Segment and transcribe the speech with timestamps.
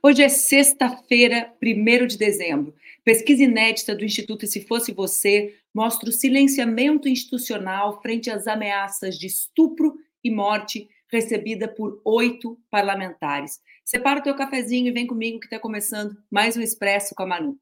[0.00, 2.72] Hoje é sexta-feira, 1 de dezembro.
[3.04, 9.26] Pesquisa inédita do Instituto Se Fosse Você mostra o silenciamento institucional frente às ameaças de
[9.26, 13.60] estupro e morte recebida por oito parlamentares.
[13.84, 17.26] Separa o teu cafezinho e vem comigo que está começando mais um Expresso com a
[17.26, 17.58] Manu.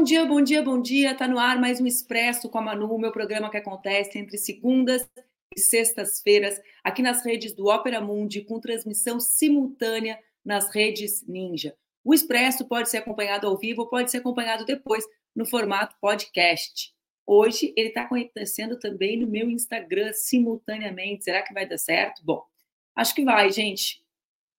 [0.00, 1.14] Bom dia, bom dia, bom dia.
[1.14, 5.06] Tá no ar mais um Expresso com a Manu, meu programa que acontece entre segundas
[5.54, 11.76] e sextas-feiras aqui nas redes do Opera Mundi, com transmissão simultânea nas redes Ninja.
[12.02, 15.04] O Expresso pode ser acompanhado ao vivo pode ser acompanhado depois
[15.36, 16.94] no formato podcast.
[17.26, 21.24] Hoje ele está acontecendo também no meu Instagram simultaneamente.
[21.24, 22.24] Será que vai dar certo?
[22.24, 22.42] Bom,
[22.96, 23.99] acho que vai, gente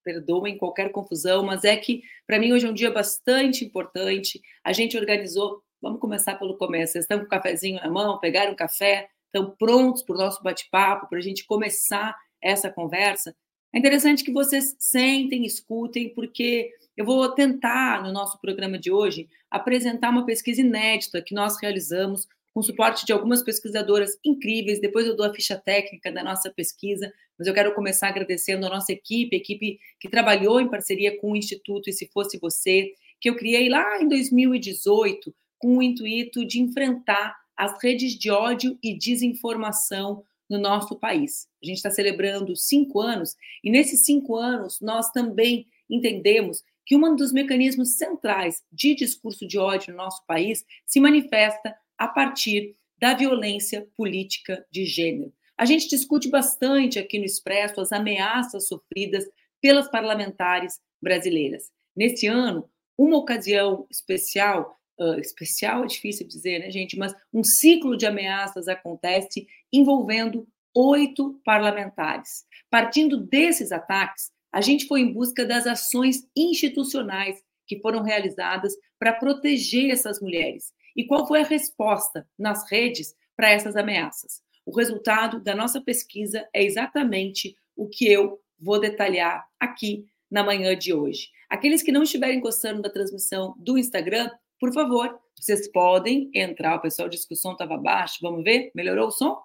[0.03, 4.41] perdoem qualquer confusão, mas é que para mim hoje é um dia bastante importante.
[4.63, 6.93] A gente organizou, vamos começar pelo começo.
[6.93, 10.43] Vocês estão com o cafezinho na mão, pegaram um café, estão prontos para o nosso
[10.43, 13.35] bate-papo, para a gente começar essa conversa.
[13.73, 19.29] É interessante que vocês sentem, escutem, porque eu vou tentar, no nosso programa de hoje,
[19.49, 24.81] apresentar uma pesquisa inédita que nós realizamos com suporte de algumas pesquisadoras incríveis.
[24.81, 28.69] Depois eu dou a ficha técnica da nossa pesquisa, mas eu quero começar agradecendo a
[28.69, 32.93] nossa equipe, a equipe que trabalhou em parceria com o Instituto E Se Fosse Você,
[33.19, 38.77] que eu criei lá em 2018 com o intuito de enfrentar as redes de ódio
[38.81, 41.47] e desinformação no nosso país.
[41.63, 47.15] A gente está celebrando cinco anos e nesses cinco anos nós também entendemos que um
[47.15, 53.13] dos mecanismos centrais de discurso de ódio no nosso país se manifesta a partir da
[53.13, 55.31] violência política de gênero.
[55.55, 59.23] A gente discute bastante aqui no Expresso as ameaças sofridas
[59.61, 61.69] pelas parlamentares brasileiras.
[61.95, 67.95] Nesse ano, uma ocasião especial, uh, especial é difícil dizer, né, gente, mas um ciclo
[67.95, 72.45] de ameaças acontece envolvendo oito parlamentares.
[72.67, 79.13] Partindo desses ataques, a gente foi em busca das ações institucionais que foram realizadas para
[79.13, 84.41] proteger essas mulheres e qual foi a resposta nas redes para essas ameaças?
[84.65, 90.77] O resultado da nossa pesquisa é exatamente o que eu vou detalhar aqui na manhã
[90.77, 91.29] de hoje.
[91.49, 96.75] Aqueles que não estiverem gostando da transmissão do Instagram, por favor, vocês podem entrar.
[96.75, 98.19] O pessoal disse que o som estava baixo.
[98.21, 98.71] Vamos ver?
[98.75, 99.41] Melhorou o som?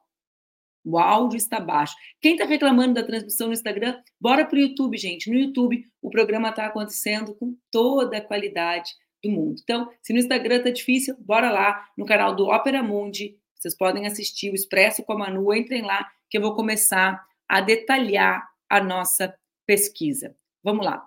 [0.84, 1.96] O áudio está baixo.
[2.20, 5.28] Quem está reclamando da transmissão no Instagram, bora para o YouTube, gente.
[5.28, 8.92] No YouTube, o programa está acontecendo com toda a qualidade
[9.26, 9.60] do mundo.
[9.62, 13.36] Então, se no Instagram tá difícil, bora lá no canal do Opera Mundi.
[13.54, 15.52] Vocês podem assistir o Expresso com a Manu.
[15.54, 19.34] Entrem lá que eu vou começar a detalhar a nossa
[19.66, 20.36] pesquisa.
[20.62, 21.06] Vamos lá.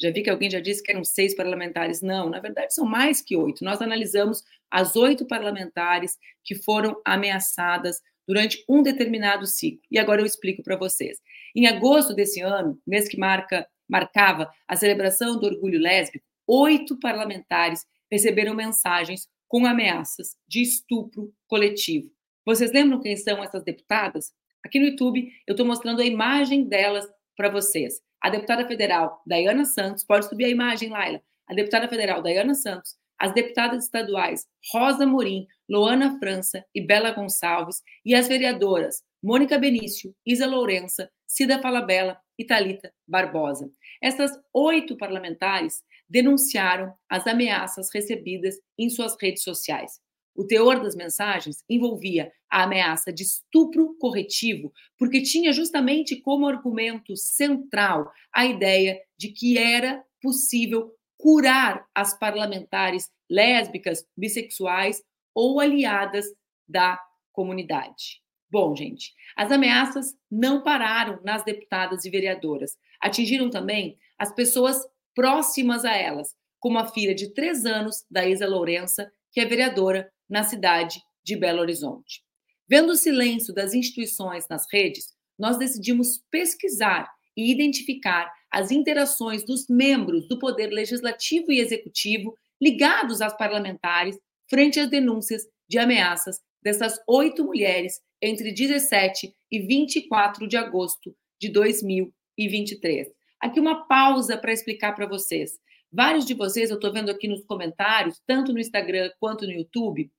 [0.00, 2.00] Já vi que alguém já disse que eram seis parlamentares.
[2.02, 3.64] Não, na verdade são mais que oito.
[3.64, 9.80] Nós analisamos as oito parlamentares que foram ameaçadas durante um determinado ciclo.
[9.90, 11.18] E agora eu explico para vocês.
[11.56, 17.84] Em agosto desse ano, mês que marca, marcava a celebração do orgulho lésbico, oito parlamentares
[18.10, 22.10] receberam mensagens com ameaças de estupro coletivo.
[22.44, 24.32] Vocês lembram quem são essas deputadas?
[24.64, 28.00] Aqui no YouTube eu estou mostrando a imagem delas para vocês.
[28.20, 31.20] A deputada federal Dayana Santos, pode subir a imagem, Laila.
[31.46, 37.82] A deputada federal Dayana Santos, as deputadas estaduais Rosa Morim, Loana França e Bela Gonçalves
[38.04, 43.68] e as vereadoras Mônica Benício, Isa Lourença, Cida Falabella e Talita Barbosa.
[44.00, 50.00] Essas oito parlamentares denunciaram as ameaças recebidas em suas redes sociais.
[50.34, 57.16] O teor das mensagens envolvia a ameaça de estupro corretivo, porque tinha justamente como argumento
[57.16, 65.02] central a ideia de que era possível curar as parlamentares lésbicas, bissexuais
[65.34, 66.26] ou aliadas
[66.68, 66.98] da
[67.32, 68.22] comunidade.
[68.50, 72.78] Bom, gente, as ameaças não pararam nas deputadas e vereadoras.
[73.00, 76.28] Atingiram também as pessoas próximas a elas,
[76.60, 81.36] como a filha de três anos da Isa Lourença, que é vereadora na cidade de
[81.36, 82.22] Belo Horizonte.
[82.68, 85.06] Vendo o silêncio das instituições nas redes,
[85.38, 93.20] nós decidimos pesquisar e identificar as interações dos membros do Poder Legislativo e Executivo ligados
[93.20, 94.18] às parlamentares
[94.50, 101.48] frente às denúncias de ameaças dessas oito mulheres entre 17 e 24 de agosto de
[101.50, 103.08] 2023.
[103.40, 105.60] Aqui uma pausa para explicar para vocês.
[105.92, 110.10] Vários de vocês, eu estou vendo aqui nos comentários, tanto no Instagram quanto no YouTube.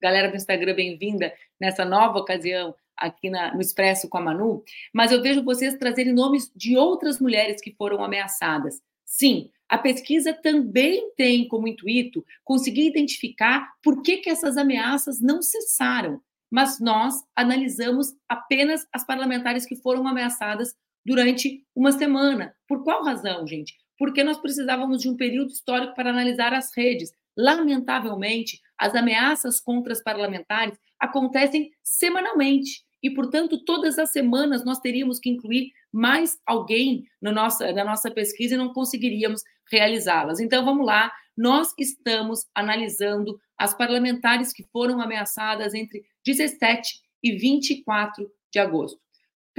[0.00, 4.64] Galera do Instagram, bem-vinda nessa nova ocasião aqui na, no Expresso com a Manu.
[4.94, 8.80] Mas eu vejo vocês trazerem nomes de outras mulheres que foram ameaçadas.
[9.04, 15.42] Sim, a pesquisa também tem como intuito conseguir identificar por que, que essas ameaças não
[15.42, 16.20] cessaram,
[16.50, 20.74] mas nós analisamos apenas as parlamentares que foram ameaçadas
[21.04, 22.54] durante uma semana.
[22.66, 23.74] Por qual razão, gente?
[23.98, 27.10] Porque nós precisávamos de um período histórico para analisar as redes.
[27.36, 35.18] Lamentavelmente, as ameaças contra as parlamentares acontecem semanalmente e, portanto, todas as semanas nós teríamos
[35.18, 40.40] que incluir mais alguém no nossa, na nossa pesquisa e não conseguiríamos realizá-las.
[40.40, 48.28] Então, vamos lá, nós estamos analisando as parlamentares que foram ameaçadas entre 17 e 24
[48.52, 49.00] de agosto.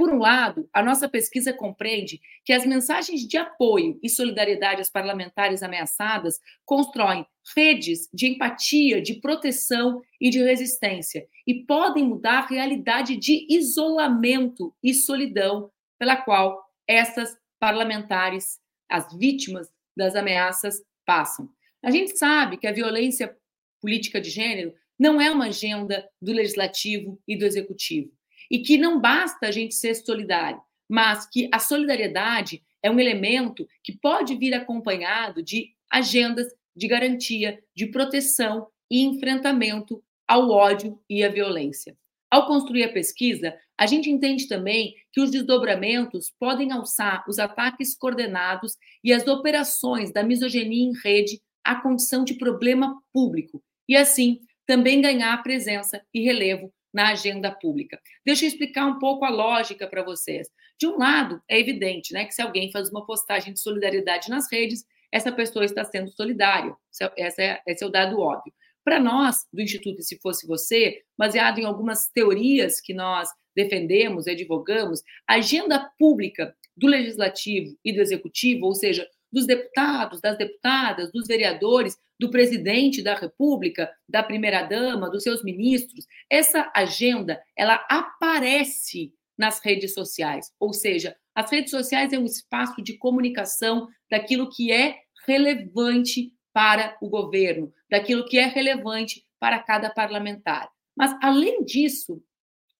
[0.00, 4.88] Por um lado, a nossa pesquisa compreende que as mensagens de apoio e solidariedade às
[4.88, 12.46] parlamentares ameaçadas constroem redes de empatia, de proteção e de resistência e podem mudar a
[12.46, 18.58] realidade de isolamento e solidão pela qual essas parlamentares,
[18.88, 21.46] as vítimas das ameaças, passam.
[21.82, 23.36] A gente sabe que a violência
[23.82, 28.18] política de gênero não é uma agenda do legislativo e do executivo
[28.50, 33.68] e que não basta a gente ser solidário, mas que a solidariedade é um elemento
[33.84, 41.22] que pode vir acompanhado de agendas de garantia, de proteção e enfrentamento ao ódio e
[41.22, 41.96] à violência.
[42.30, 47.96] Ao construir a pesquisa, a gente entende também que os desdobramentos podem alçar os ataques
[47.96, 54.40] coordenados e as operações da misoginia em rede à condição de problema público e, assim,
[54.64, 58.00] também ganhar presença e relevo na agenda pública.
[58.24, 60.48] Deixa eu explicar um pouco a lógica para vocês.
[60.78, 64.50] De um lado, é evidente né, que se alguém faz uma postagem de solidariedade nas
[64.50, 66.74] redes, essa pessoa está sendo solidária.
[67.16, 68.52] Esse é, esse é o dado óbvio.
[68.84, 74.30] Para nós, do Instituto Se Fosse Você, baseado em algumas teorias que nós defendemos e
[74.30, 81.12] advogamos, a agenda pública do legislativo e do executivo, ou seja, dos deputados, das deputadas,
[81.12, 89.12] dos vereadores, do presidente da República, da primeira-dama, dos seus ministros, essa agenda, ela aparece
[89.38, 94.70] nas redes sociais, ou seja, as redes sociais é um espaço de comunicação daquilo que
[94.70, 100.68] é relevante para o governo, daquilo que é relevante para cada parlamentar.
[100.94, 102.22] Mas, além disso,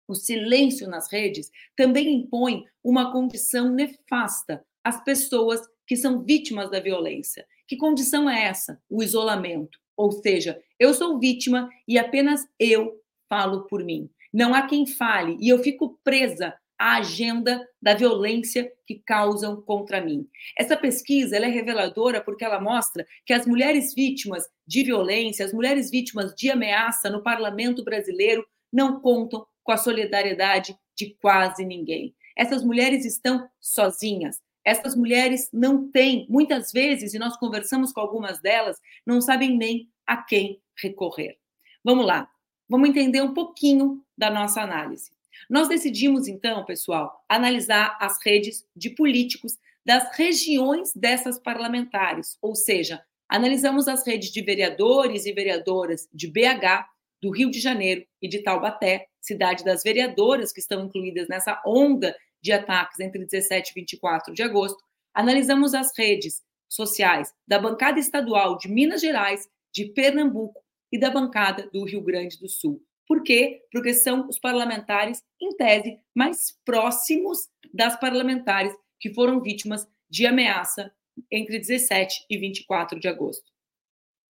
[0.06, 6.78] o silêncio nas redes também impõe uma condição nefasta às pessoas que são vítimas da
[6.78, 7.44] violência.
[7.66, 8.80] Que condição é essa?
[8.88, 9.76] O isolamento.
[9.96, 14.08] Ou seja, eu sou vítima e apenas eu falo por mim.
[14.32, 20.00] Não há quem fale e eu fico presa à agenda da violência que causam contra
[20.00, 20.28] mim.
[20.56, 25.90] Essa pesquisa é reveladora porque ela mostra que as mulheres vítimas de violência, as mulheres
[25.90, 32.14] vítimas de ameaça no parlamento brasileiro não contam com a solidariedade de quase ninguém.
[32.36, 38.40] Essas mulheres estão sozinhas, essas mulheres não têm, muitas vezes, e nós conversamos com algumas
[38.40, 41.38] delas, não sabem nem a quem recorrer.
[41.82, 42.28] Vamos lá,
[42.68, 45.10] vamos entender um pouquinho da nossa análise.
[45.48, 53.02] Nós decidimos, então, pessoal, analisar as redes de políticos das regiões dessas parlamentares, ou seja,
[53.28, 56.86] analisamos as redes de vereadores e vereadoras de BH,
[57.22, 62.16] do Rio de Janeiro e de Taubaté, cidade das vereadoras que estão incluídas nessa onda
[62.42, 64.82] de ataques entre 17 e 24 de agosto,
[65.14, 71.68] analisamos as redes sociais da bancada estadual de Minas Gerais, de Pernambuco e da bancada
[71.72, 72.82] do Rio Grande do Sul.
[73.06, 73.62] Por quê?
[73.72, 80.92] Porque são os parlamentares, em tese, mais próximos das parlamentares que foram vítimas de ameaça
[81.30, 83.50] entre 17 e 24 de agosto.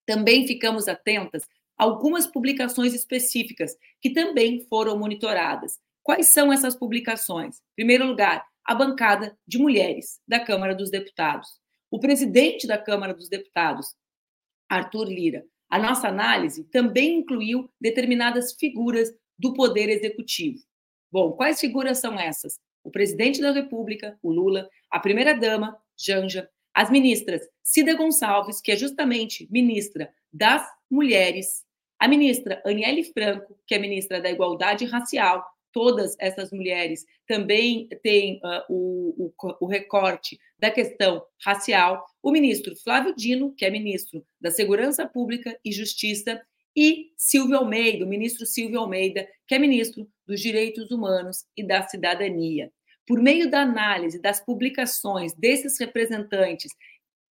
[0.07, 1.45] Também ficamos atentas
[1.79, 5.79] a algumas publicações específicas que também foram monitoradas.
[6.03, 7.57] Quais são essas publicações?
[7.57, 11.49] Em primeiro lugar, a bancada de mulheres da Câmara dos Deputados.
[11.91, 13.95] O presidente da Câmara dos Deputados,
[14.69, 15.45] Arthur Lira.
[15.69, 20.59] A nossa análise também incluiu determinadas figuras do Poder Executivo.
[21.11, 22.59] Bom, quais figuras são essas?
[22.85, 28.77] O presidente da República, o Lula, a primeira-dama, Janja, as ministras Cida Gonçalves, que é
[28.77, 31.65] justamente ministra das Mulheres,
[31.99, 38.41] a ministra Aniele Franco, que é ministra da Igualdade Racial, todas essas mulheres também têm
[38.45, 44.25] uh, o, o, o, recorte da questão racial, o ministro Flávio Dino, que é ministro
[44.41, 46.41] da Segurança Pública e Justiça,
[46.77, 51.83] e Silvio Almeida, o ministro Silvio Almeida, que é ministro dos Direitos Humanos e da
[51.83, 52.73] Cidadania.
[53.07, 56.73] Por meio da análise das publicações desses representantes,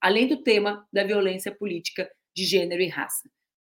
[0.01, 3.29] além do tema da violência política de gênero e raça.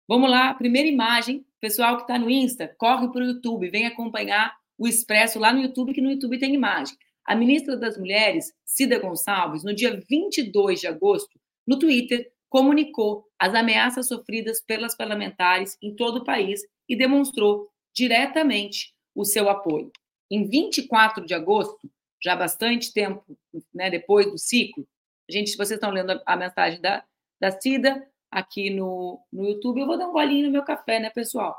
[0.09, 4.55] Vamos lá, primeira imagem, pessoal que está no Insta, corre para o YouTube, vem acompanhar
[4.79, 6.97] o Expresso lá no YouTube, que no YouTube tem imagem.
[7.25, 13.55] A ministra das Mulheres, Cida Gonçalves, no dia 22 de agosto, no Twitter, comunicou as
[13.55, 19.91] ameaças sofridas pelas parlamentares em todo o país e demonstrou diretamente o seu apoio.
[20.31, 21.91] Em 24 de agosto,
[22.23, 23.25] já bastante tempo
[23.73, 24.87] né, depois do ciclo,
[25.29, 27.05] Gente, se vocês estão lendo a, mensagem da,
[27.41, 31.11] da Cida aqui no, no YouTube, eu vou dar um golinho no meu café, né,
[31.11, 31.57] pessoal?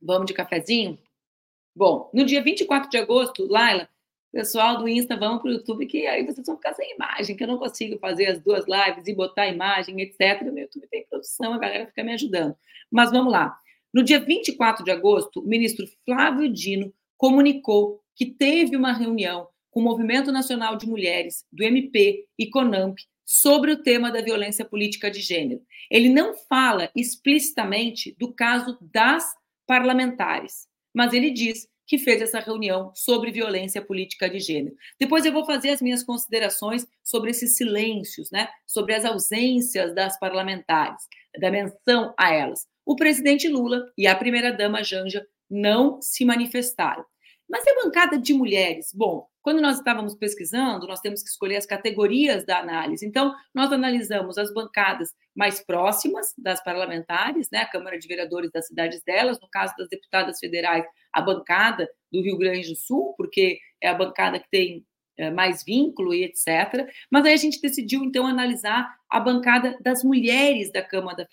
[0.00, 0.98] Vamos de cafezinho?
[1.74, 3.88] Bom, no dia 24 de agosto, Laila,
[4.32, 7.42] pessoal do Insta, vamos para o YouTube, que aí vocês vão ficar sem imagem, que
[7.42, 10.42] eu não consigo fazer as duas lives e botar imagem, etc.
[10.42, 12.56] No YouTube tem produção, a galera fica me ajudando.
[12.90, 13.58] Mas vamos lá.
[13.92, 19.82] No dia 24 de agosto, o ministro Flávio Dino comunicou que teve uma reunião com
[19.82, 25.08] o Movimento Nacional de Mulheres, do MP e CONAMP, sobre o tema da violência política
[25.08, 25.62] de gênero.
[25.88, 29.24] Ele não fala explicitamente do caso das
[29.68, 34.74] parlamentares, mas ele diz que fez essa reunião sobre violência política de gênero.
[34.98, 38.48] Depois eu vou fazer as minhas considerações sobre esses silêncios, né?
[38.66, 41.04] Sobre as ausências das parlamentares,
[41.38, 42.66] da menção a elas.
[42.84, 47.04] O presidente Lula e a primeira-dama Janja não se manifestaram.
[47.48, 51.64] Mas a bancada de mulheres, bom, quando nós estávamos pesquisando, nós temos que escolher as
[51.64, 53.06] categorias da análise.
[53.06, 58.66] Então, nós analisamos as bancadas mais próximas das parlamentares, né, a Câmara de Vereadores das
[58.66, 63.58] cidades delas, no caso das deputadas federais, a bancada do Rio Grande do Sul, porque
[63.82, 64.84] é a bancada que tem
[65.16, 66.86] é, mais vínculo e etc.
[67.10, 71.26] Mas aí a gente decidiu, então, analisar a bancada das mulheres da Câmara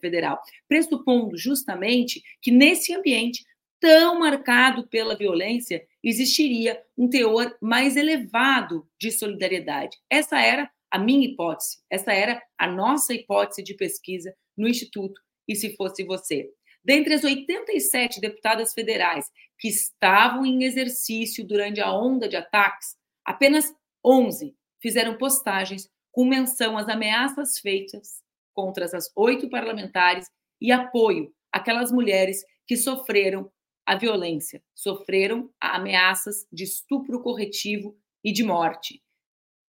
[0.00, 3.44] Federal, pressupondo justamente que nesse ambiente
[3.80, 9.96] tão marcado pela violência, existiria um teor mais elevado de solidariedade.
[10.08, 15.56] Essa era a minha hipótese, essa era a nossa hipótese de pesquisa no Instituto, e
[15.56, 16.48] se fosse você.
[16.84, 19.26] Dentre as 87 deputadas federais
[19.58, 26.78] que estavam em exercício durante a onda de ataques, apenas 11 fizeram postagens com menção
[26.78, 28.22] às ameaças feitas
[28.54, 30.28] contra as oito parlamentares
[30.60, 33.50] e apoio àquelas mulheres que sofreram
[33.86, 39.00] a violência, sofreram ameaças de estupro corretivo e de morte.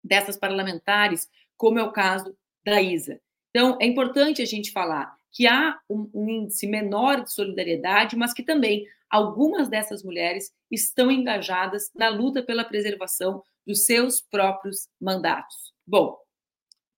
[0.03, 3.21] dessas parlamentares, como é o caso da Isa.
[3.51, 8.35] Então, é importante a gente falar que há um, um, índice menor de solidariedade, mas
[8.35, 15.73] que também algumas dessas mulheres estão engajadas na luta pela preservação dos seus próprios mandatos.
[15.87, 16.19] Bom,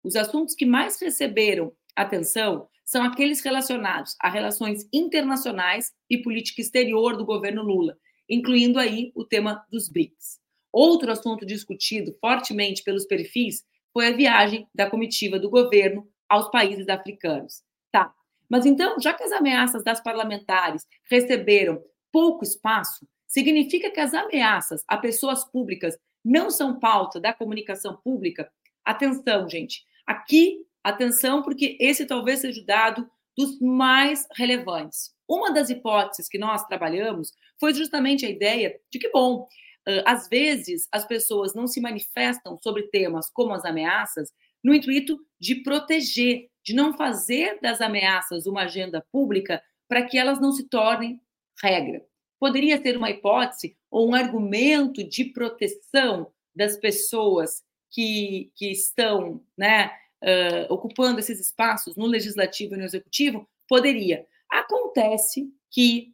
[0.03, 7.15] Os assuntos que mais receberam atenção são aqueles relacionados a relações internacionais e política exterior
[7.15, 7.97] do governo Lula,
[8.29, 10.39] incluindo aí o tema dos BRICS.
[10.71, 16.89] Outro assunto discutido fortemente pelos perfis foi a viagem da comitiva do governo aos países
[16.89, 17.61] africanos.
[17.91, 18.13] Tá.
[18.49, 21.81] Mas então, já que as ameaças das parlamentares receberam
[22.11, 28.51] pouco espaço, significa que as ameaças a pessoas públicas não são pauta da comunicação pública?
[28.83, 29.83] Atenção, gente.
[30.05, 35.13] Aqui, atenção, porque esse talvez seja o dado dos mais relevantes.
[35.27, 39.47] Uma das hipóteses que nós trabalhamos foi justamente a ideia de que, bom,
[40.05, 44.31] às vezes as pessoas não se manifestam sobre temas como as ameaças
[44.63, 50.39] no intuito de proteger, de não fazer das ameaças uma agenda pública para que elas
[50.39, 51.19] não se tornem
[51.61, 52.05] regra.
[52.39, 59.91] Poderia ser uma hipótese ou um argumento de proteção das pessoas que, que estão né,
[60.23, 63.47] uh, ocupando esses espaços no legislativo e no executivo?
[63.69, 64.25] Poderia.
[64.49, 66.11] Acontece que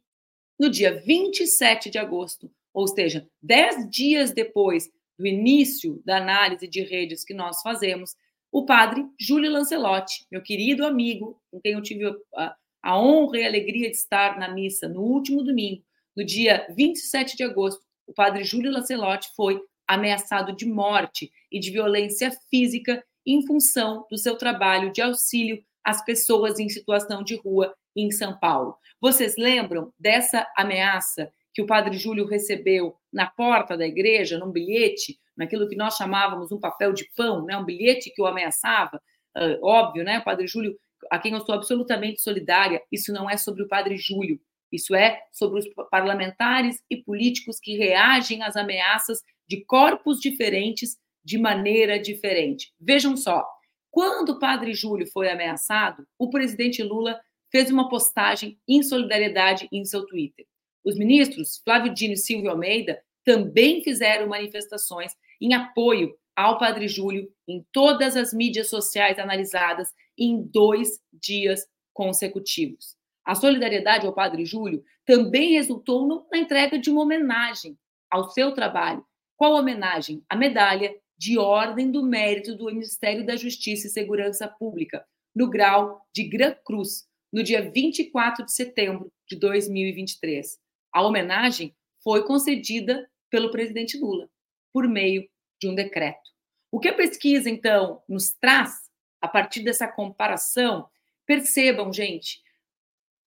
[0.59, 6.81] no dia 27 de agosto, ou seja, dez dias depois do início da análise de
[6.81, 8.15] redes que nós fazemos,
[8.51, 13.43] o padre Júlio Lancelotti, meu querido amigo, com quem eu tive a, a honra e
[13.43, 15.83] a alegria de estar na missa no último domingo,
[16.15, 21.71] no dia 27 de agosto, o padre Júlio Lancelotti foi ameaçado de morte e de
[21.71, 27.73] violência física em função do seu trabalho de auxílio às pessoas em situação de rua
[27.95, 28.77] em São Paulo.
[29.01, 35.19] Vocês lembram dessa ameaça que o padre Júlio recebeu na porta da igreja, num bilhete,
[35.35, 37.57] naquilo que nós chamávamos um papel de pão, né?
[37.57, 39.01] um bilhete que o ameaçava?
[39.35, 40.19] Uh, óbvio, né?
[40.19, 40.77] O padre Júlio,
[41.09, 44.39] a quem eu sou absolutamente solidária, isso não é sobre o padre Júlio,
[44.71, 51.39] isso é sobre os parlamentares e políticos que reagem às ameaças de corpos diferentes de
[51.39, 52.71] maneira diferente.
[52.79, 53.43] Vejam só,
[53.89, 57.19] quando o padre Júlio foi ameaçado, o presidente Lula
[57.51, 60.45] fez uma postagem em solidariedade em seu Twitter.
[60.85, 67.27] Os ministros Flávio Dino e Silvio Almeida também fizeram manifestações em apoio ao Padre Júlio
[67.47, 72.95] em todas as mídias sociais analisadas em dois dias consecutivos.
[73.25, 77.77] A solidariedade ao Padre Júlio também resultou na entrega de uma homenagem
[78.09, 79.03] ao seu trabalho.
[79.39, 80.21] Qual homenagem?
[80.27, 86.05] A medalha de Ordem do Mérito do Ministério da Justiça e Segurança Pública, no grau
[86.13, 90.59] de Gran Cruz, no dia 24 de setembro de 2023.
[90.91, 91.73] A homenagem
[92.03, 94.29] foi concedida pelo presidente Lula,
[94.73, 95.25] por meio
[95.57, 96.29] de um decreto.
[96.69, 98.89] O que a pesquisa, então, nos traz,
[99.21, 100.89] a partir dessa comparação,
[101.25, 102.41] percebam, gente,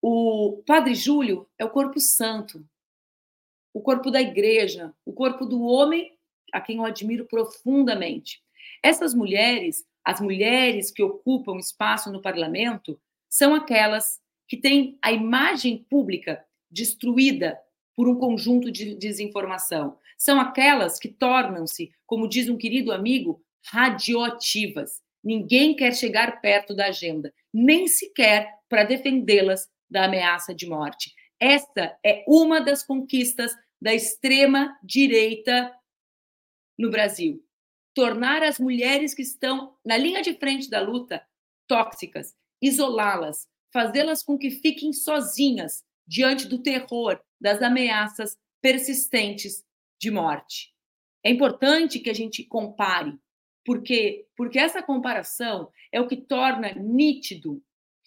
[0.03, 2.63] o Padre Júlio é o corpo santo,
[3.75, 6.13] o corpo da igreja, o corpo do homem
[6.53, 8.43] a quem eu admiro profundamente.
[8.83, 15.87] Essas mulheres, as mulheres que ocupam espaço no parlamento, são aquelas que têm a imagem
[15.89, 17.59] pública destruída
[17.97, 19.97] por um conjunto de desinformação.
[20.19, 25.01] São aquelas que tornam-se, como diz um querido amigo, radioativas.
[25.23, 31.15] Ninguém quer chegar perto da agenda, nem sequer para defendê-las da ameaça de morte.
[31.39, 33.53] Esta é uma das conquistas
[33.83, 35.77] da extrema direita
[36.79, 37.45] no Brasil.
[37.93, 41.21] Tornar as mulheres que estão na linha de frente da luta
[41.67, 49.65] tóxicas, isolá-las, fazê-las com que fiquem sozinhas diante do terror, das ameaças persistentes
[50.01, 50.73] de morte.
[51.25, 53.19] É importante que a gente compare,
[53.65, 57.61] porque porque essa comparação é o que torna nítido,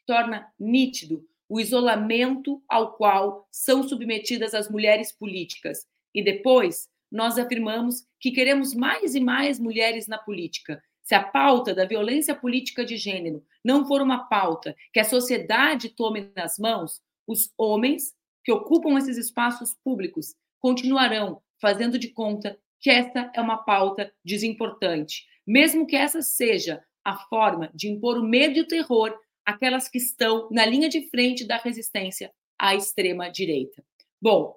[0.06, 5.86] torna nítido o isolamento ao qual são submetidas as mulheres políticas.
[6.14, 10.82] E depois nós afirmamos que queremos mais e mais mulheres na política.
[11.04, 15.90] Se a pauta da violência política de gênero não for uma pauta que a sociedade
[15.90, 22.90] tome nas mãos, os homens que ocupam esses espaços públicos continuarão fazendo de conta que
[22.90, 28.58] essa é uma pauta desimportante, mesmo que essa seja a forma de impor o medo
[28.58, 33.84] e o terror àquelas que estão na linha de frente da resistência à extrema direita.
[34.22, 34.56] Bom,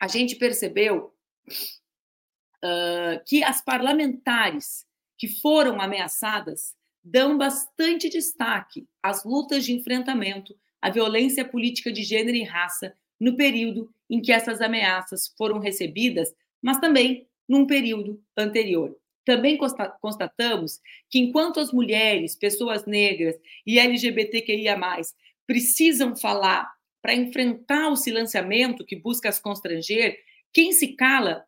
[0.00, 1.14] a gente percebeu
[2.64, 4.86] uh, que as parlamentares
[5.18, 12.36] que foram ameaçadas dão bastante destaque às lutas de enfrentamento à violência política de gênero
[12.36, 18.96] e raça no período em que essas ameaças foram recebidas, mas também num período anterior.
[19.24, 19.58] Também
[20.00, 23.34] constatamos que enquanto as mulheres, pessoas negras
[23.66, 24.78] e LGBTQIA+,
[25.46, 30.18] precisam falar para enfrentar o silenciamento que busca as constranger,
[30.52, 31.44] quem se cala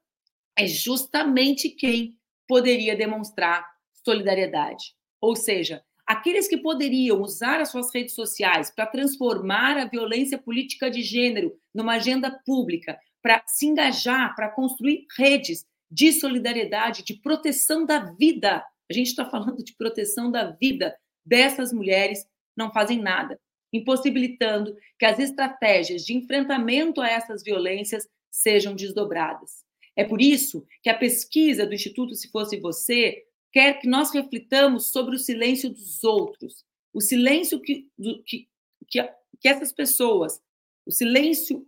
[0.56, 3.66] é justamente quem poderia demonstrar
[4.04, 4.94] solidariedade.
[5.20, 10.90] Ou seja, aqueles que poderiam usar as suas redes sociais para transformar a violência política
[10.90, 17.86] de gênero numa agenda pública, para se engajar, para construir redes de solidariedade, de proteção
[17.86, 18.62] da vida.
[18.88, 23.40] A gente está falando de proteção da vida dessas mulheres, não fazem nada,
[23.72, 29.64] impossibilitando que as estratégias de enfrentamento a essas violências sejam desdobradas.
[29.96, 34.88] É por isso que a pesquisa do Instituto Se Fosse Você quer que nós reflitamos
[34.88, 38.46] sobre o silêncio dos outros, o silêncio que, do, que,
[38.86, 39.02] que,
[39.40, 40.42] que essas pessoas,
[40.84, 41.66] o silêncio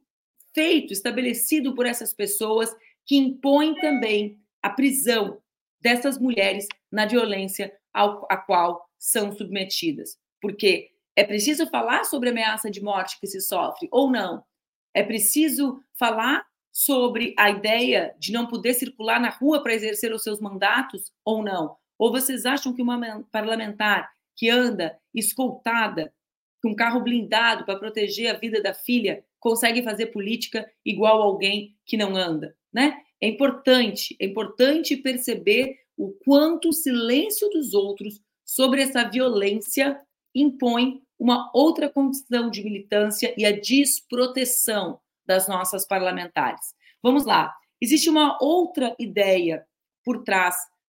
[0.54, 2.74] feito, estabelecido por essas pessoas,
[3.08, 5.40] que impõe também a prisão
[5.80, 10.18] dessas mulheres na violência ao, a qual são submetidas.
[10.40, 14.44] Porque é preciso falar sobre a ameaça de morte que se sofre ou não.
[14.92, 20.22] É preciso falar sobre a ideia de não poder circular na rua para exercer os
[20.22, 21.76] seus mandatos ou não?
[21.98, 26.12] Ou vocês acham que uma parlamentar que anda escoltada
[26.62, 31.76] com um carro blindado para proteger a vida da filha consegue fazer política igual alguém
[31.84, 33.00] que não anda, né?
[33.20, 40.00] É importante, é importante perceber o quanto o silêncio dos outros sobre essa violência
[40.34, 46.74] impõe uma outra condição de militância e a desproteção das nossas parlamentares.
[47.02, 47.52] Vamos lá.
[47.80, 49.66] Existe uma outra ideia
[50.04, 50.56] por trás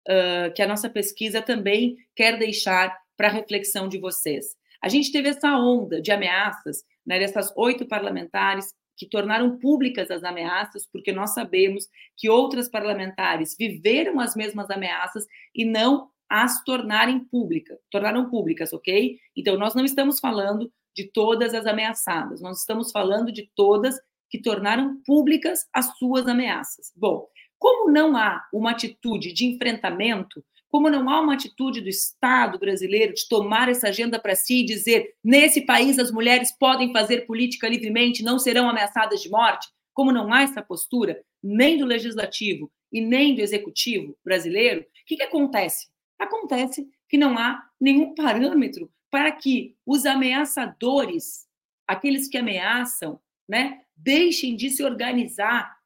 [0.09, 4.55] uh, que a nossa pesquisa também quer deixar para a reflexão de vocês.
[4.83, 10.23] A gente teve essa onda de ameaças né, dessas oito parlamentares que tornaram públicas as
[10.23, 17.19] ameaças, porque nós sabemos que outras parlamentares viveram as mesmas ameaças e não as tornarem
[17.19, 19.19] públicas, tornaram públicas, ok?
[19.35, 24.39] Então, nós não estamos falando de todas as ameaçadas, nós estamos falando de todas que
[24.39, 26.93] tornaram públicas as suas ameaças.
[26.95, 27.27] Bom,
[27.59, 33.13] como não há uma atitude de enfrentamento, como não há uma atitude do Estado brasileiro
[33.13, 37.69] de tomar essa agenda para si e dizer: nesse país as mulheres podem fazer política
[37.69, 43.01] livremente, não serão ameaçadas de morte, como não há essa postura, nem do legislativo e
[43.01, 45.89] nem do executivo brasileiro, o que, que acontece?
[46.19, 51.49] Acontece que não há nenhum parâmetro para que os ameaçadores,
[51.87, 55.77] aqueles que ameaçam, né, deixem de se organizar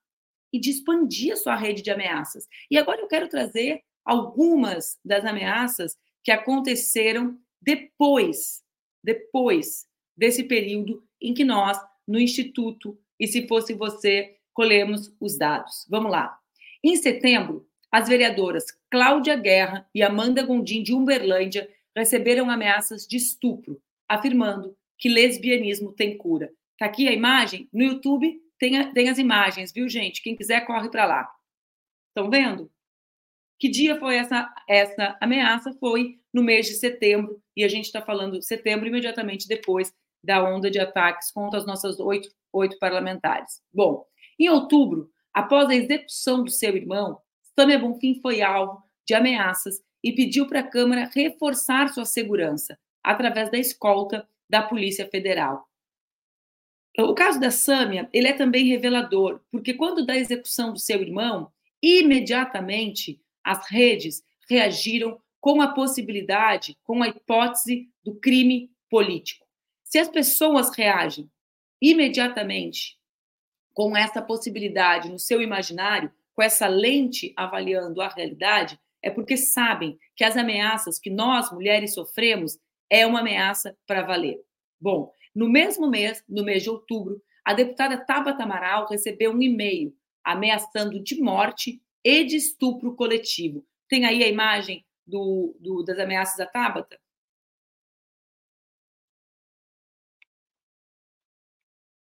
[0.53, 2.47] e de expandir a sua rede de ameaças.
[2.70, 8.62] E agora eu quero trazer algumas das ameaças que aconteceram depois,
[9.03, 9.87] depois
[10.17, 15.87] desse período em que nós, no Instituto, e se fosse você, colhemos os dados.
[15.88, 16.38] Vamos lá.
[16.83, 23.81] Em setembro, as vereadoras Cláudia Guerra e Amanda Gondim de Uberlândia receberam ameaças de estupro,
[24.09, 26.53] afirmando que lesbianismo tem cura.
[26.79, 27.69] Tá aqui a imagem?
[27.73, 30.23] No YouTube tem, a, tem as imagens, viu, gente?
[30.23, 31.31] Quem quiser, corre para lá.
[32.09, 32.71] Estão vendo?
[33.64, 35.72] Que dia foi essa, essa ameaça?
[35.81, 39.90] Foi no mês de setembro, e a gente está falando setembro imediatamente depois
[40.22, 43.62] da onda de ataques contra as nossas oito, oito parlamentares.
[43.72, 44.05] Bom,
[44.38, 47.18] em outubro, após a execução do seu irmão,
[47.59, 53.50] Samia Bonfim foi alvo de ameaças e pediu para a Câmara reforçar sua segurança através
[53.50, 55.66] da escolta da Polícia Federal.
[56.98, 61.50] O caso da Sâmia, ele é também revelador, porque quando da execução do seu irmão,
[61.83, 69.46] imediatamente as redes reagiram com a possibilidade, com a hipótese do crime político.
[69.85, 71.30] Se as pessoas reagem
[71.80, 72.96] imediatamente
[73.74, 79.98] com essa possibilidade no seu imaginário, com essa lente avaliando a realidade, é porque sabem
[80.16, 84.40] que as ameaças que nós, mulheres, sofremos é uma ameaça para valer.
[84.80, 89.94] Bom, no mesmo mês, no mês de outubro, a deputada Tabata Amaral recebeu um e-mail
[90.24, 93.67] ameaçando de morte e de estupro coletivo.
[93.88, 97.01] Tem aí a imagem do, do, das ameaças da Tabata?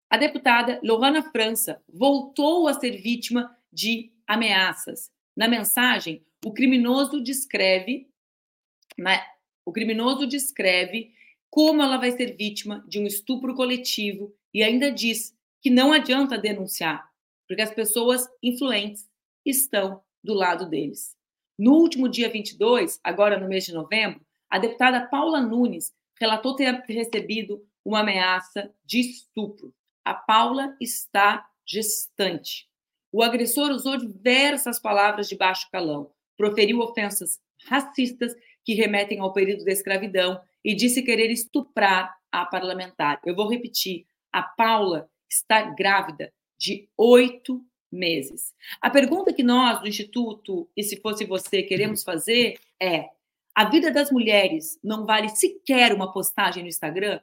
[0.10, 5.10] A deputada Lohana França voltou a ser vítima de ameaças.
[5.36, 8.10] Na mensagem, o criminoso descreve,
[8.98, 9.26] né,
[9.66, 11.14] o criminoso descreve
[11.50, 16.38] como ela vai ser vítima de um estupro coletivo e ainda diz que não adianta
[16.38, 17.10] denunciar,
[17.48, 19.08] porque as pessoas influentes
[19.46, 21.16] estão do lado deles.
[21.58, 26.84] No último dia 22, agora no mês de novembro, a deputada Paula Nunes relatou ter
[26.88, 29.74] recebido uma ameaça de estupro.
[30.04, 32.70] A Paula está gestante.
[33.12, 39.66] O agressor usou diversas palavras de baixo calão, proferiu ofensas racistas que remetem ao período
[39.66, 43.20] da escravidão e disse querer estuprar a parlamentar.
[43.26, 48.54] Eu vou repetir: a Paula está grávida de oito meses.
[48.82, 53.10] A pergunta que nós, do Instituto E Se Fosse Você, queremos fazer é:
[53.54, 57.20] a vida das mulheres não vale sequer uma postagem no Instagram?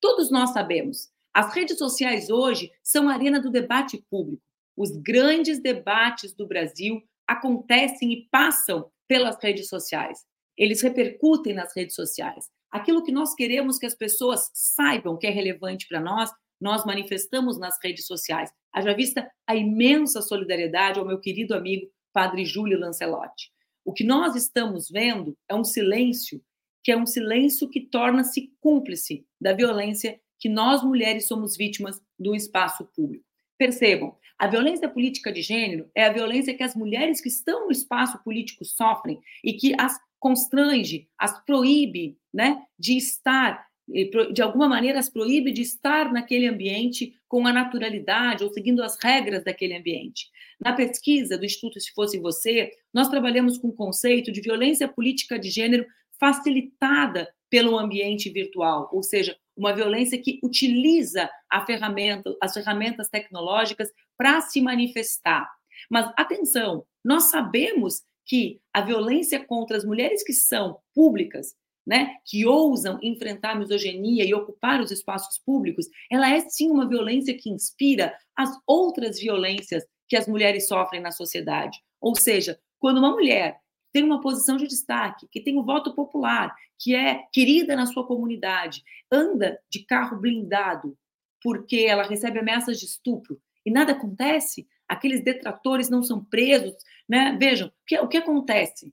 [0.00, 1.10] Todos nós sabemos.
[1.34, 4.42] As redes sociais hoje são a arena do debate público.
[4.76, 10.24] Os grandes debates do Brasil acontecem e passam pelas redes sociais.
[10.56, 12.50] Eles repercutem nas redes sociais.
[12.70, 16.30] Aquilo que nós queremos que as pessoas saibam que é relevante para nós,
[16.62, 18.52] nós manifestamos nas redes sociais.
[18.72, 23.50] Haja vista a imensa solidariedade ao meu querido amigo Padre Júlio Lancelotti.
[23.84, 26.40] O que nós estamos vendo é um silêncio,
[26.84, 32.32] que é um silêncio que torna-se cúmplice da violência que nós mulheres somos vítimas do
[32.32, 33.24] espaço público.
[33.58, 37.72] Percebam, a violência política de gênero é a violência que as mulheres que estão no
[37.72, 44.98] espaço político sofrem e que as constrange, as proíbe né, de estar de alguma maneira
[44.98, 50.30] as proíbe de estar naquele ambiente com a naturalidade ou seguindo as regras daquele ambiente.
[50.60, 55.38] Na pesquisa do Instituto Se Fosse Você, nós trabalhamos com o conceito de violência política
[55.38, 55.84] de gênero
[56.18, 61.28] facilitada pelo ambiente virtual, ou seja, uma violência que utiliza
[61.66, 65.50] ferramenta, as ferramentas tecnológicas para se manifestar.
[65.90, 71.54] Mas atenção, nós sabemos que a violência contra as mulheres que são públicas
[71.86, 76.88] né, que ousam enfrentar a misoginia e ocupar os espaços públicos, ela é sim uma
[76.88, 81.78] violência que inspira as outras violências que as mulheres sofrem na sociedade.
[82.00, 83.58] Ou seja, quando uma mulher
[83.92, 87.86] tem uma posição de destaque, que tem o um voto popular, que é querida na
[87.86, 90.96] sua comunidade, anda de carro blindado
[91.42, 96.74] porque ela recebe ameaças de estupro e nada acontece, aqueles detratores não são presos,
[97.08, 97.36] né?
[97.38, 98.92] Vejam, o que, o que acontece?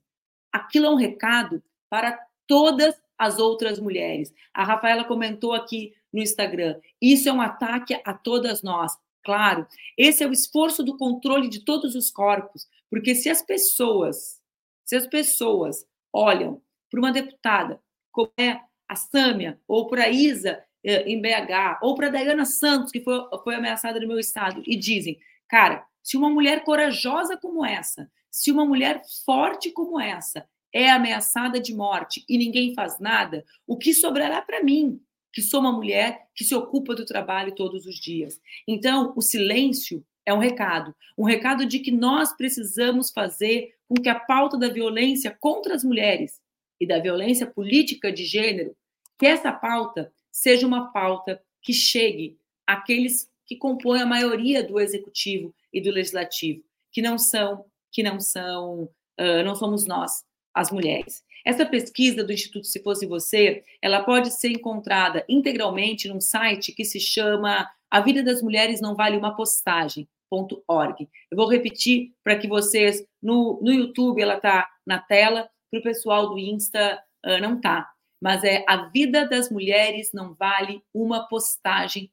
[0.52, 2.18] Aquilo é um recado para
[2.50, 4.34] todas as outras mulheres.
[4.52, 8.92] A Rafaela comentou aqui no Instagram: isso é um ataque a todas nós.
[9.22, 14.40] Claro, esse é o esforço do controle de todos os corpos, porque se as pessoas,
[14.84, 16.60] se as pessoas olham
[16.90, 21.94] para uma deputada como é a Sâmia, ou para a Isa eh, em BH, ou
[21.94, 26.16] para a Dayana Santos, que foi, foi ameaçada no meu estado, e dizem, cara, se
[26.16, 32.24] uma mulher corajosa como essa, se uma mulher forte como essa, é ameaçada de morte
[32.28, 35.00] e ninguém faz nada, o que sobrará para mim,
[35.32, 38.40] que sou uma mulher que se ocupa do trabalho todos os dias?
[38.66, 44.08] Então, o silêncio é um recado, um recado de que nós precisamos fazer com que
[44.08, 46.40] a pauta da violência contra as mulheres
[46.80, 48.74] e da violência política de gênero,
[49.18, 55.52] que essa pauta seja uma pauta que chegue àqueles que compõem a maioria do executivo
[55.72, 58.84] e do legislativo, que não são, que não são,
[59.18, 61.24] uh, não somos nós, as mulheres.
[61.44, 66.84] Essa pesquisa do Instituto Se Fosse Você, ela pode ser encontrada integralmente num site que
[66.84, 71.08] se chama A Vida das Mulheres Não Vale Uma Postagem.org.
[71.30, 75.82] Eu vou repetir para que vocês, no, no YouTube ela está na tela, para o
[75.82, 77.90] pessoal do Insta uh, não tá.
[78.20, 82.10] Mas é A Vida das Mulheres Não Vale Uma Postagem.org.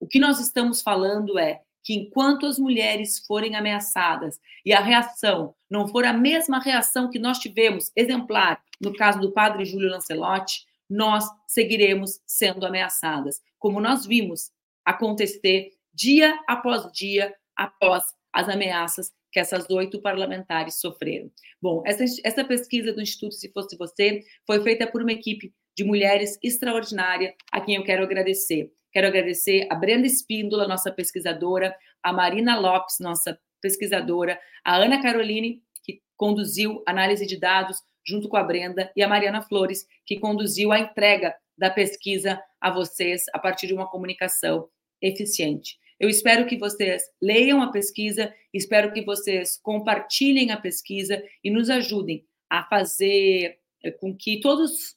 [0.00, 5.54] O que nós estamos falando é que enquanto as mulheres forem ameaçadas e a reação
[5.70, 10.66] não for a mesma reação que nós tivemos, exemplar, no caso do padre Júlio Lancelotti,
[10.88, 14.50] nós seguiremos sendo ameaçadas, como nós vimos
[14.84, 21.30] acontecer dia após dia após as ameaças que essas oito parlamentares sofreram.
[21.60, 25.84] Bom, essa, essa pesquisa do Instituto Se Fosse Você foi feita por uma equipe de
[25.84, 28.72] mulheres extraordinária, a quem eu quero agradecer.
[28.92, 35.62] Quero agradecer a Brenda Espíndola, nossa pesquisadora, a Marina Lopes, nossa pesquisadora, a Ana Caroline,
[35.82, 40.72] que conduziu análise de dados junto com a Brenda, e a Mariana Flores, que conduziu
[40.72, 44.68] a entrega da pesquisa a vocês a partir de uma comunicação
[45.02, 45.78] eficiente.
[46.00, 51.68] Eu espero que vocês leiam a pesquisa, espero que vocês compartilhem a pesquisa e nos
[51.68, 54.96] ajudem a fazer eh, com que todas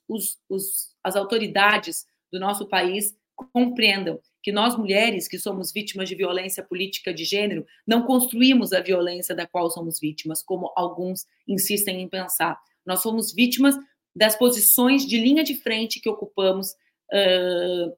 [1.04, 3.18] as autoridades do nosso país
[3.54, 8.82] compreendam que nós mulheres que somos vítimas de violência política de gênero não construímos a
[8.82, 12.60] violência da qual somos vítimas, como alguns insistem em pensar.
[12.86, 13.76] Nós somos vítimas
[14.16, 17.96] das posições de linha de frente que ocupamos uh,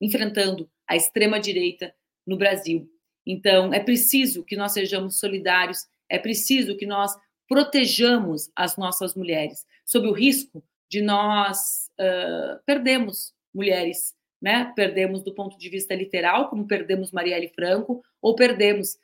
[0.00, 1.94] enfrentando a extrema direita
[2.26, 2.88] no Brasil.
[3.26, 7.16] Então, é preciso que nós sejamos solidários, é preciso que nós
[7.48, 14.72] protejamos as nossas mulheres, sob o risco de nós uh, perdermos mulheres, né?
[14.76, 18.96] Perdemos do ponto de vista literal, como perdemos Marielle Franco, ou perdemos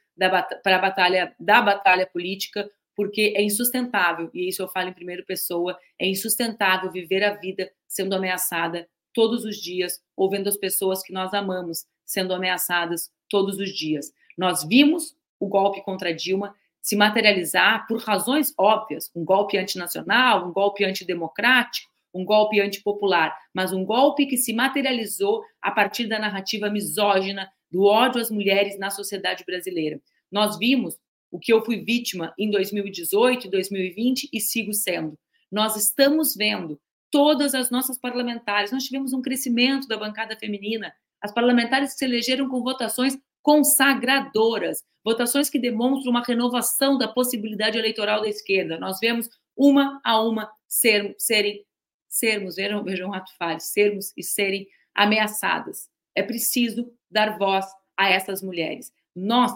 [0.62, 5.24] para a batalha da batalha política, porque é insustentável, e isso eu falo em primeira
[5.24, 11.02] pessoa, é insustentável viver a vida sendo ameaçada todos os dias, ou vendo as pessoas
[11.02, 14.12] que nós amamos sendo ameaçadas todos os dias.
[14.36, 20.52] Nós vimos o golpe contra Dilma se materializar por razões óbvias, um golpe antinacional, um
[20.52, 26.70] golpe antidemocrático, um golpe antipopular, mas um golpe que se materializou a partir da narrativa
[26.70, 30.00] misógina do ódio às mulheres na sociedade brasileira.
[30.30, 30.96] Nós vimos
[31.30, 35.18] o que eu fui vítima em 2018, 2020 e sigo sendo.
[35.50, 36.78] Nós estamos vendo
[37.10, 42.48] todas as nossas parlamentares, nós tivemos um crescimento da bancada feminina, as parlamentares se elegeram
[42.48, 48.78] com votações consagradoras, votações que demonstram uma renovação da possibilidade eleitoral da esquerda.
[48.78, 51.64] Nós vemos uma a uma ser, serem,
[52.12, 55.88] sermos, vejam, vejam o ato falho, sermos e serem ameaçadas.
[56.14, 57.64] É preciso dar voz
[57.96, 58.92] a essas mulheres.
[59.16, 59.50] Nós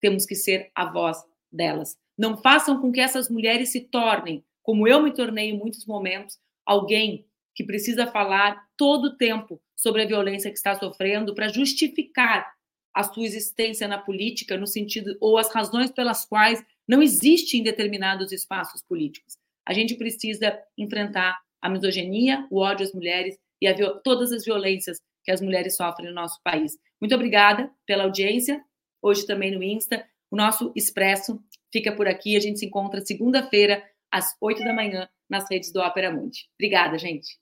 [0.00, 1.18] temos que ser a voz
[1.52, 1.96] delas.
[2.18, 6.38] Não façam com que essas mulheres se tornem, como eu me tornei em muitos momentos,
[6.66, 12.52] alguém que precisa falar todo o tempo sobre a violência que está sofrendo para justificar
[12.92, 17.62] a sua existência na política, no sentido, ou as razões pelas quais não existe em
[17.62, 19.38] determinados espaços políticos.
[19.64, 24.98] A gente precisa enfrentar a misoginia, o ódio às mulheres e a, todas as violências
[25.24, 26.76] que as mulheres sofrem no nosso país.
[27.00, 28.62] Muito obrigada pela audiência,
[29.02, 30.04] hoje também no Insta.
[30.30, 31.42] O nosso Expresso
[31.72, 32.36] fica por aqui.
[32.36, 36.48] A gente se encontra segunda-feira, às oito da manhã, nas redes do Opera Mundi.
[36.58, 37.38] Obrigada, gente.